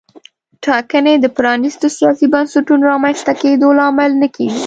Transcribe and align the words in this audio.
ټاکنې 0.65 1.13
د 1.19 1.25
پرانیستو 1.37 1.87
سیاسي 1.97 2.27
بنسټونو 2.33 2.83
رامنځته 2.91 3.33
کېدو 3.41 3.67
لامل 3.79 4.11
نه 4.21 4.27
کېږي. 4.35 4.59